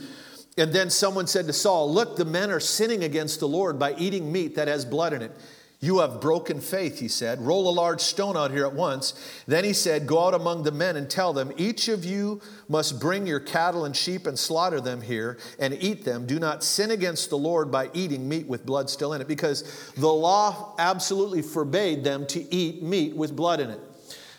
[0.55, 3.95] And then someone said to Saul, Look, the men are sinning against the Lord by
[3.95, 5.31] eating meat that has blood in it.
[5.81, 7.41] You have broken faith, he said.
[7.41, 9.13] Roll a large stone out here at once.
[9.45, 12.99] Then he said, Go out among the men and tell them, Each of you must
[12.99, 16.25] bring your cattle and sheep and slaughter them here and eat them.
[16.25, 19.91] Do not sin against the Lord by eating meat with blood still in it, because
[19.97, 23.79] the law absolutely forbade them to eat meat with blood in it.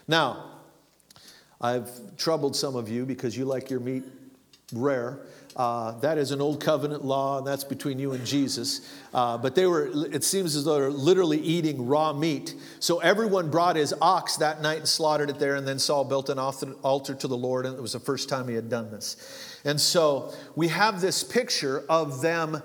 [0.09, 0.53] Now,
[1.61, 4.05] I've troubled some of you because you like your meat
[4.73, 5.21] rare.
[5.57, 8.83] Uh, that is an old covenant law, and that's between you and Jesus.
[9.15, 12.55] Uh, but they were, it seems as though they're literally eating raw meat.
[12.79, 16.29] So everyone brought his ox that night and slaughtered it there, and then Saul built
[16.29, 19.61] an altar to the Lord, and it was the first time he had done this.
[19.65, 22.63] And so we have this picture of them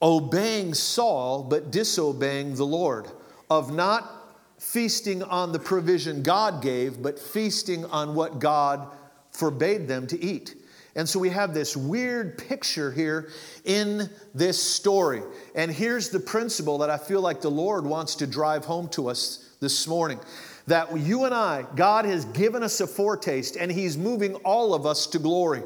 [0.00, 3.06] obeying Saul, but disobeying the Lord,
[3.50, 4.12] of not
[4.58, 8.88] feasting on the provision God gave, but feasting on what God
[9.30, 10.54] forbade them to eat.
[10.96, 13.28] And so we have this weird picture here
[13.64, 15.22] in this story.
[15.54, 19.08] And here's the principle that I feel like the Lord wants to drive home to
[19.08, 20.18] us this morning
[20.66, 24.84] that you and I, God has given us a foretaste and He's moving all of
[24.84, 25.62] us to glory.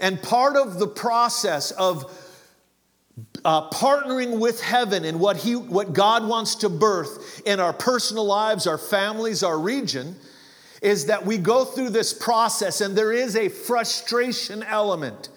[0.00, 2.12] And part of the process of
[3.44, 8.24] uh, partnering with heaven and what, he, what God wants to birth in our personal
[8.24, 10.16] lives, our families, our region
[10.84, 15.30] is that we go through this process and there is a frustration element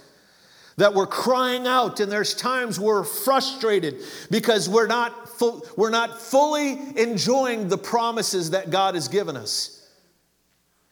[0.75, 6.21] that we're crying out and there's times we're frustrated because we're not fu- we're not
[6.21, 9.87] fully enjoying the promises that God has given us.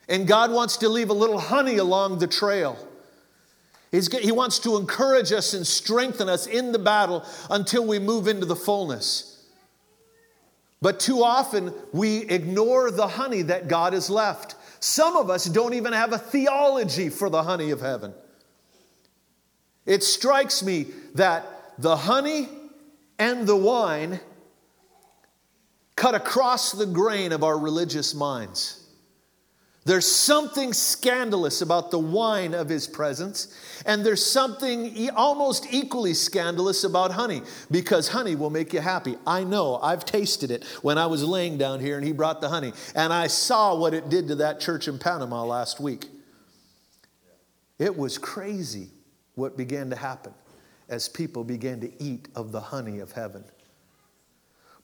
[0.08, 2.78] And God wants to leave a little honey along the trail.
[3.92, 8.30] He's, he wants to encourage us and strengthen us in the battle until we move
[8.30, 9.35] into the fullness.
[10.82, 14.56] But too often we ignore the honey that God has left.
[14.80, 18.14] Some of us don't even have a theology for the honey of heaven.
[19.86, 21.46] It strikes me that
[21.78, 22.50] the honey
[23.18, 24.20] and the wine
[25.96, 28.85] cut across the grain of our religious minds.
[29.86, 36.84] There's something scandalous about the wine of his presence, and there's something almost equally scandalous
[36.84, 39.16] about honey because honey will make you happy.
[39.28, 42.50] I know, I've tasted it when I was laying down here and he brought the
[42.50, 46.08] honey, and I saw what it did to that church in Panama last week.
[47.78, 48.90] It was crazy
[49.36, 50.34] what began to happen
[50.90, 53.44] as people began to eat of the honey of heaven.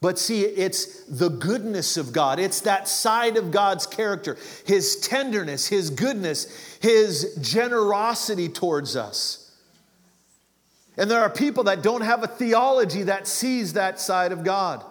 [0.02, 2.40] But see, it's the goodness of God.
[2.40, 4.36] It's that side of God's character,
[4.66, 9.42] His tenderness, His goodness, His generosity towards us.
[10.98, 14.84] And there are people that don't have a theology that sees that side of God.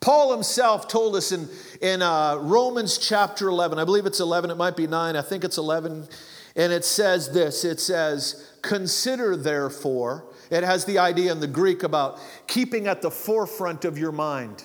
[0.00, 1.48] Paul himself told us in,
[1.80, 5.44] in uh, Romans chapter 11, I believe it's 11, it might be 9, I think
[5.44, 6.08] it's 11,
[6.56, 11.82] and it says this it says, Consider therefore it has the idea in the Greek
[11.82, 14.64] about keeping at the forefront of your mind.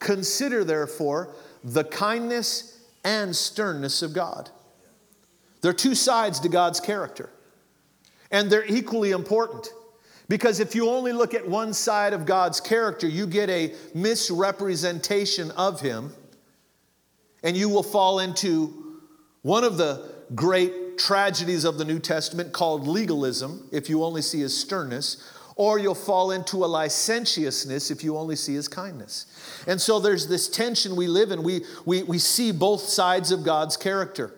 [0.00, 1.32] Consider, therefore,
[1.62, 4.50] the kindness and sternness of God.
[5.60, 7.30] There are two sides to God's character,
[8.32, 9.68] and they're equally important.
[10.28, 15.52] Because if you only look at one side of God's character, you get a misrepresentation
[15.52, 16.12] of Him,
[17.44, 18.98] and you will fall into
[19.42, 24.40] one of the great tragedies of the New Testament called legalism, if you only see
[24.40, 29.26] his sternness, or you'll fall into a licentiousness if you only see his kindness.
[29.66, 31.42] And so there's this tension we live in.
[31.42, 34.32] We, we, we see both sides of God's character.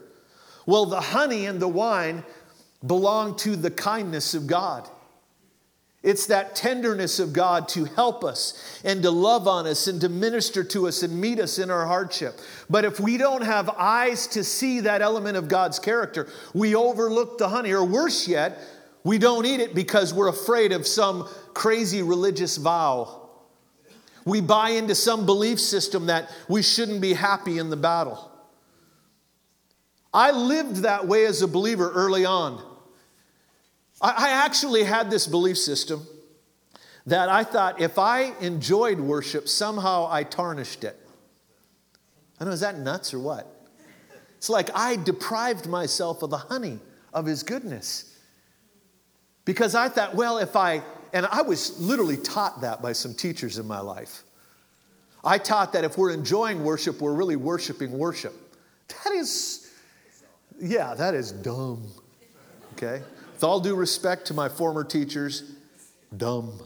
[0.66, 2.24] Well, the honey and the wine
[2.84, 4.88] belong to the kindness of God.
[6.04, 10.10] It's that tenderness of God to help us and to love on us and to
[10.10, 12.38] minister to us and meet us in our hardship.
[12.68, 17.38] But if we don't have eyes to see that element of God's character, we overlook
[17.38, 18.58] the honey, or worse yet,
[19.02, 23.30] we don't eat it because we're afraid of some crazy religious vow.
[24.26, 28.30] We buy into some belief system that we shouldn't be happy in the battle.
[30.12, 32.73] I lived that way as a believer early on.
[34.04, 36.06] I, actually had this belief system
[37.06, 40.96] that I thought if I enjoyed worship, somehow I tarnished it.
[42.38, 43.50] I don't know, is that nuts or what?
[44.36, 46.80] It's like I deprived myself of the honey
[47.14, 48.14] of his goodness.
[49.46, 50.82] Because I thought, well, if I,
[51.14, 54.22] and I was literally taught that by some teachers in my life.
[55.24, 58.34] I taught that if we're enjoying worship, we're really worshiping worship.
[59.04, 59.72] That is,
[60.60, 61.86] yeah, that is dumb.
[62.74, 63.02] Okay?
[63.34, 65.54] With all due respect to my former teachers,
[66.16, 66.62] dumb.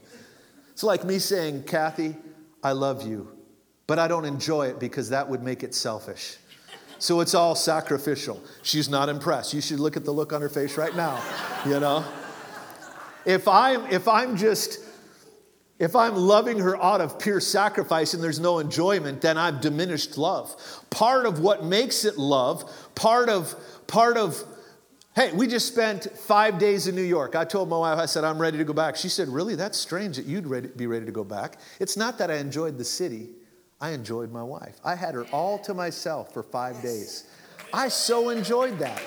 [0.72, 2.14] it's like me saying, Kathy,
[2.62, 3.36] I love you,
[3.88, 6.36] but I don't enjoy it because that would make it selfish.
[7.00, 8.40] So it's all sacrificial.
[8.62, 9.52] She's not impressed.
[9.54, 11.20] You should look at the look on her face right now,
[11.66, 12.04] you know?
[13.26, 14.78] If I'm, if I'm just,
[15.80, 20.16] if I'm loving her out of pure sacrifice and there's no enjoyment, then I've diminished
[20.16, 20.54] love.
[20.90, 23.52] Part of what makes it love, part of,
[23.88, 24.42] part of
[25.14, 27.36] Hey, we just spent five days in New York.
[27.36, 28.96] I told my wife, I said, I'm ready to go back.
[28.96, 29.54] She said, Really?
[29.54, 31.58] That's strange that you'd ready, be ready to go back.
[31.78, 33.28] It's not that I enjoyed the city,
[33.80, 34.80] I enjoyed my wife.
[34.84, 37.28] I had her all to myself for five days.
[37.72, 39.00] I so enjoyed that.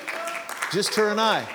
[0.72, 1.46] Just her and I.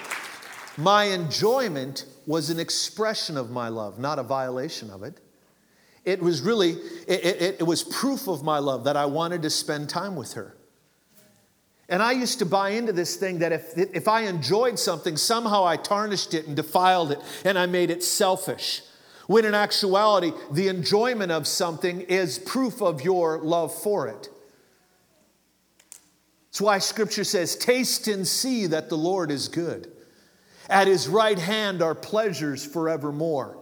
[0.77, 5.19] My enjoyment was an expression of my love, not a violation of it.
[6.05, 6.71] It was really,
[7.07, 10.33] it, it, it was proof of my love that I wanted to spend time with
[10.33, 10.55] her.
[11.89, 15.65] And I used to buy into this thing that if, if I enjoyed something, somehow
[15.65, 18.81] I tarnished it and defiled it and I made it selfish.
[19.27, 24.29] When in actuality, the enjoyment of something is proof of your love for it.
[26.47, 29.91] That's why scripture says, Taste and see that the Lord is good.
[30.69, 33.57] At his right hand are pleasures forevermore.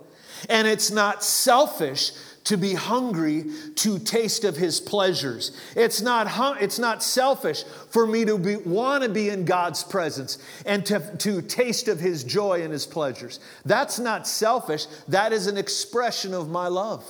[0.50, 2.12] And it's not selfish
[2.44, 5.52] to be hungry to taste of his pleasures.
[5.76, 10.38] It's not, it's not selfish for me to be, want to be in God's presence
[10.66, 13.40] and to, to taste of his joy and his pleasures.
[13.66, 14.88] That's not selfish.
[15.08, 17.04] That is an expression of my love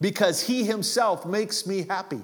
[0.00, 2.22] because he himself makes me happy.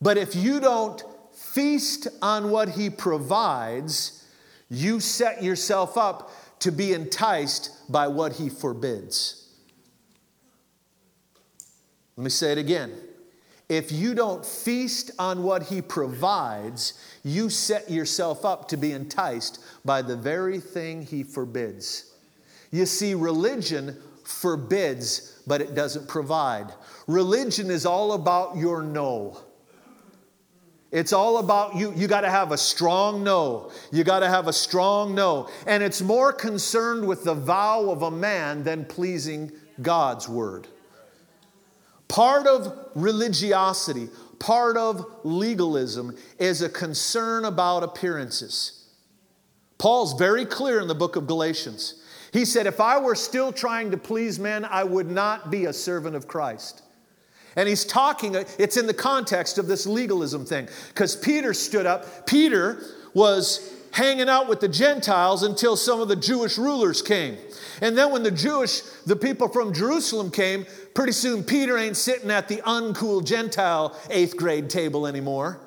[0.00, 4.26] But if you don't feast on what he provides,
[4.68, 6.30] you set yourself up
[6.60, 9.41] to be enticed by what he forbids.
[12.16, 12.92] Let me say it again.
[13.68, 16.94] If you don't feast on what He provides,
[17.24, 22.12] you set yourself up to be enticed by the very thing He forbids.
[22.70, 26.72] You see, religion forbids, but it doesn't provide.
[27.06, 29.38] Religion is all about your no.
[30.90, 31.94] It's all about you.
[31.96, 33.72] You got to have a strong no.
[33.90, 35.48] You got to have a strong no.
[35.66, 39.50] And it's more concerned with the vow of a man than pleasing
[39.80, 40.68] God's word.
[42.12, 48.86] Part of religiosity, part of legalism is a concern about appearances.
[49.78, 52.02] Paul's very clear in the book of Galatians.
[52.30, 55.72] He said, If I were still trying to please men, I would not be a
[55.72, 56.82] servant of Christ.
[57.56, 60.68] And he's talking, it's in the context of this legalism thing.
[60.88, 62.26] Because Peter stood up.
[62.26, 62.82] Peter
[63.14, 67.36] was hanging out with the Gentiles until some of the Jewish rulers came.
[67.80, 72.30] And then when the Jewish, the people from Jerusalem came, pretty soon Peter ain't sitting
[72.30, 75.60] at the uncool Gentile eighth grade table anymore.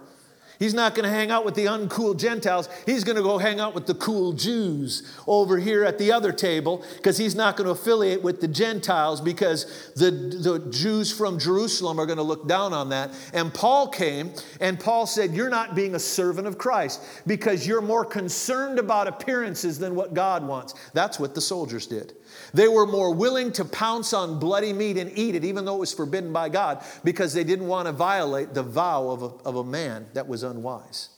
[0.59, 2.69] He's not going to hang out with the uncool Gentiles.
[2.85, 6.31] He's going to go hang out with the cool Jews over here at the other
[6.31, 11.39] table because he's not going to affiliate with the Gentiles because the, the Jews from
[11.39, 13.11] Jerusalem are going to look down on that.
[13.33, 17.81] And Paul came and Paul said, You're not being a servant of Christ because you're
[17.81, 20.75] more concerned about appearances than what God wants.
[20.93, 22.13] That's what the soldiers did.
[22.53, 25.79] They were more willing to pounce on bloody meat and eat it, even though it
[25.79, 29.55] was forbidden by God, because they didn't want to violate the vow of a, of
[29.55, 31.09] a man that was unwise.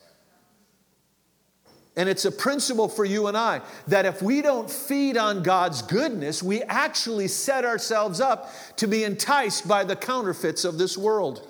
[1.97, 5.81] And it's a principle for you and I that if we don't feed on God's
[5.81, 11.47] goodness, we actually set ourselves up to be enticed by the counterfeits of this world.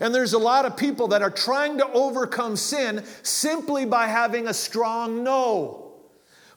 [0.00, 4.48] And there's a lot of people that are trying to overcome sin simply by having
[4.48, 5.85] a strong no.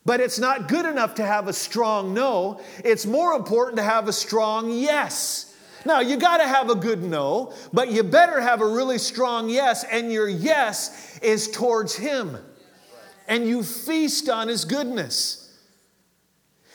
[0.09, 2.61] But it's not good enough to have a strong no.
[2.83, 5.55] It's more important to have a strong yes.
[5.85, 9.51] Now, you got to have a good no, but you better have a really strong
[9.51, 12.39] yes, and your yes is towards Him.
[13.27, 15.55] And you feast on His goodness.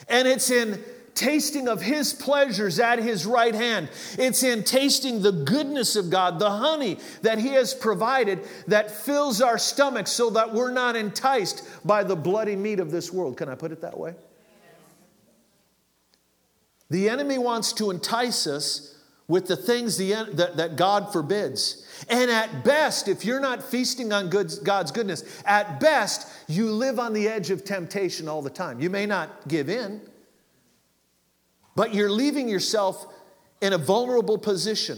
[0.07, 0.81] And it's in
[1.15, 3.89] tasting of his pleasures at his right hand.
[4.19, 9.41] It's in tasting the goodness of God, the honey that he has provided that fills
[9.41, 13.37] our stomachs so that we're not enticed by the bloody meat of this world.
[13.37, 14.13] Can I put it that way?
[16.89, 18.95] The enemy wants to entice us
[19.27, 21.87] with the things the, that, that God forbids.
[22.09, 27.13] And at best, if you're not feasting on God's goodness, at best, you live on
[27.13, 28.79] the edge of temptation all the time.
[28.79, 30.01] You may not give in,
[31.75, 33.05] but you're leaving yourself
[33.61, 34.97] in a vulnerable position.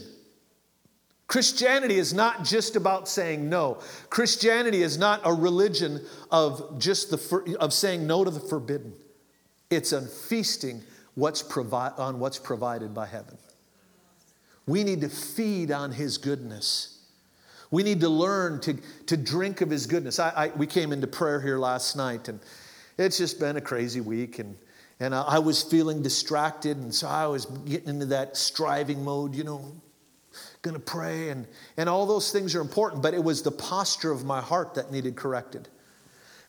[1.28, 3.82] Christianity is not just about saying no.
[4.10, 8.94] Christianity is not a religion of just the of saying no to the forbidden.
[9.70, 10.84] It's on feasting
[11.16, 13.38] what's provi- on what's provided by heaven.
[14.66, 16.94] We need to feed on his goodness.
[17.72, 20.20] We need to learn to, to drink of his goodness.
[20.20, 22.40] I, I, we came into prayer here last night, and
[22.98, 24.40] it's just been a crazy week.
[24.40, 24.56] And
[25.00, 29.44] and I was feeling distracted, and so I was getting into that striving mode, you
[29.44, 29.64] know,
[30.64, 34.26] gonna pray, and, and all those things are important, but it was the posture of
[34.26, 35.70] my heart that needed corrected.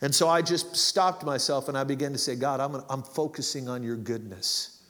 [0.01, 3.03] And so I just stopped myself and I began to say, God, I'm, gonna, I'm
[3.03, 4.83] focusing on your goodness.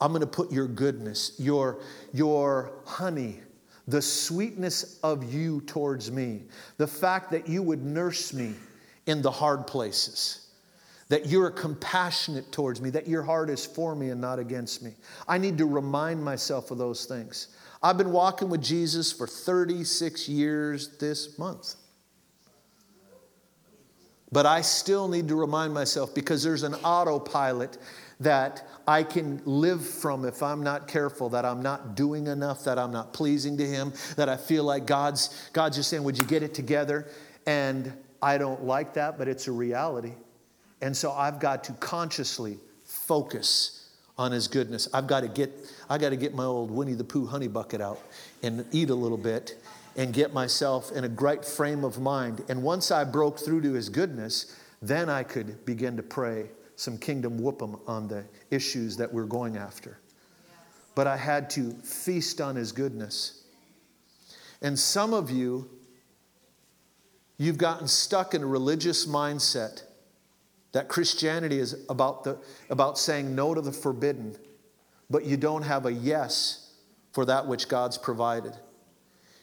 [0.00, 1.80] I'm gonna put your goodness, your,
[2.12, 3.40] your honey,
[3.88, 6.42] the sweetness of you towards me,
[6.76, 8.54] the fact that you would nurse me
[9.06, 10.41] in the hard places
[11.12, 14.94] that you're compassionate towards me, that your heart is for me and not against me.
[15.28, 17.48] I need to remind myself of those things.
[17.82, 21.74] I've been walking with Jesus for 36 years this month.
[24.32, 27.76] But I still need to remind myself because there's an autopilot
[28.20, 32.78] that I can live from if I'm not careful, that I'm not doing enough, that
[32.78, 36.24] I'm not pleasing to Him, that I feel like God's, God's just saying, Would you
[36.24, 37.06] get it together?
[37.44, 37.92] And
[38.22, 40.14] I don't like that, but it's a reality.
[40.82, 44.88] And so I've got to consciously focus on his goodness.
[44.92, 45.52] I've got to get,
[45.88, 48.00] I got to get my old Winnie the Pooh honey bucket out
[48.42, 49.56] and eat a little bit
[49.96, 52.44] and get myself in a great frame of mind.
[52.48, 56.98] And once I broke through to his goodness, then I could begin to pray some
[56.98, 59.98] kingdom whoop'em on the issues that we're going after.
[60.94, 63.44] But I had to feast on his goodness.
[64.60, 65.70] And some of you,
[67.38, 69.82] you've gotten stuck in a religious mindset
[70.72, 72.38] that Christianity is about, the,
[72.70, 74.36] about saying no to the forbidden,
[75.10, 76.72] but you don't have a yes
[77.12, 78.54] for that which God's provided.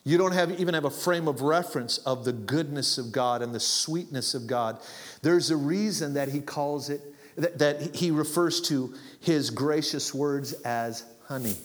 [0.03, 3.53] You don't have, even have a frame of reference of the goodness of God and
[3.53, 4.79] the sweetness of God.
[5.21, 7.01] There's a reason that he calls it,
[7.35, 11.55] that, that he refers to his gracious words as honey.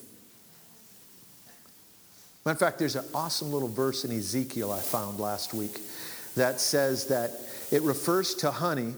[2.45, 5.81] Matter of fact, there's an awesome little verse in Ezekiel I found last week
[6.37, 7.31] that says that
[7.71, 8.95] it refers to honey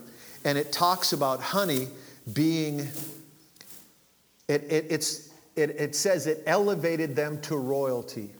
[0.47, 1.89] and it talks about honey
[2.33, 2.79] being,
[4.47, 8.31] it, it, it's, it, it says it elevated them to royalty.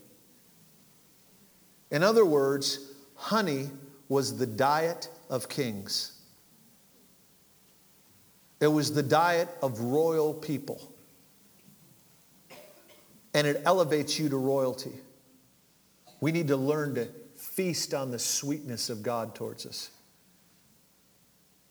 [1.91, 3.69] In other words, honey
[4.07, 6.13] was the diet of kings.
[8.61, 10.81] It was the diet of royal people.
[13.33, 14.93] And it elevates you to royalty.
[16.21, 19.91] We need to learn to feast on the sweetness of God towards us.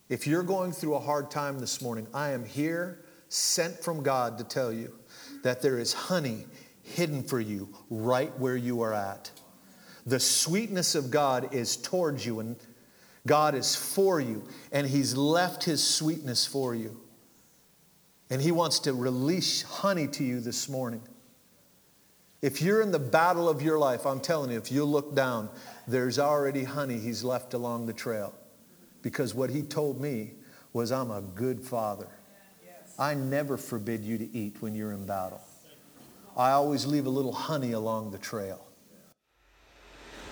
[0.09, 4.38] If you're going through a hard time this morning, I am here sent from God
[4.38, 4.94] to tell you
[5.42, 6.46] that there is honey
[6.82, 9.32] hidden for you right where you are at.
[10.07, 12.54] The sweetness of God is towards you, and
[13.26, 17.00] God is for you, and He's left His sweetness for you.
[18.30, 21.02] And He wants to release honey to you this morning.
[22.42, 25.48] If you're in the battle of your life, I'm telling you, if you look down,
[25.88, 28.32] there's already honey He's left along the trail
[29.07, 30.32] because what he told me
[30.72, 32.09] was, I'm a good father.
[32.98, 35.40] I never forbid you to eat when you're in battle.
[36.36, 38.66] I always leave a little honey along the trail.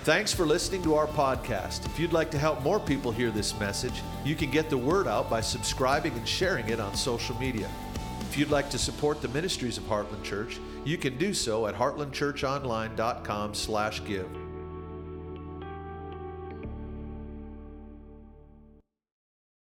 [0.03, 1.87] Thanks for listening to our podcast.
[1.87, 5.07] If you'd like to help more people hear this message, you can get the word
[5.07, 7.71] out by subscribing and sharing it on social media.
[8.23, 11.77] If you'd like to support the ministries of Heartland Church, you can do so at
[11.77, 14.44] heartlandchurchonline.com/give.